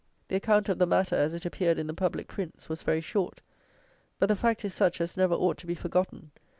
[0.29, 3.39] The account of the matter, as it appeared in the public prints, was very short;
[4.17, 6.31] but the fact is such as never ought to be forgotten.